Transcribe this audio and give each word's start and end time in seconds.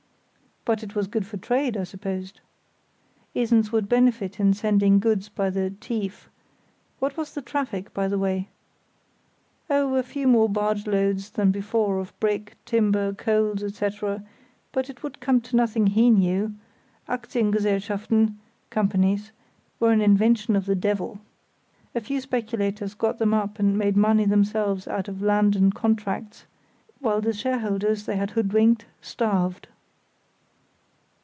"But 0.63 0.83
it 0.83 0.93
was 0.93 1.07
good 1.07 1.25
for 1.25 1.37
trade, 1.37 1.75
I 1.75 1.83
supposed? 1.85 2.39
Esens 3.35 3.71
would 3.71 3.89
benefit 3.89 4.39
in 4.39 4.53
sending 4.53 4.99
goods 4.99 5.27
by 5.27 5.49
the 5.49 5.71
'tief'—what 5.71 7.17
was 7.17 7.33
the 7.33 7.41
traffic, 7.41 7.91
by 7.95 8.07
the 8.07 8.19
way?" 8.19 8.47
"Oh, 9.71 9.95
a 9.95 10.03
few 10.03 10.27
more 10.27 10.47
barge 10.47 10.85
loads 10.85 11.31
than 11.31 11.49
before 11.49 11.97
of 11.97 12.17
bricks, 12.19 12.53
timber, 12.65 13.11
coals, 13.11 13.63
etc., 13.63 14.23
but 14.71 14.87
it 14.87 15.01
would 15.01 15.19
come 15.19 15.41
to 15.41 15.55
nothing 15.55 15.87
he 15.87 16.11
knew: 16.11 16.53
Aktiengesellschaften 17.09 18.35
(companies) 18.69 19.31
were 19.79 19.91
an 19.91 19.99
invention 19.99 20.55
of 20.55 20.67
the 20.67 20.75
devil. 20.75 21.19
A 21.95 22.01
few 22.01 22.21
speculators 22.21 22.93
got 22.93 23.17
them 23.17 23.33
up 23.33 23.57
and 23.57 23.79
made 23.79 23.97
money 23.97 24.25
themselves 24.25 24.87
out 24.87 25.07
of 25.07 25.23
land 25.23 25.55
and 25.55 25.73
contracts, 25.73 26.45
while 26.99 27.19
the 27.19 27.33
shareholders 27.33 28.05
they 28.05 28.15
had 28.15 28.29
hoodwinked 28.31 28.85
starved." 29.01 29.67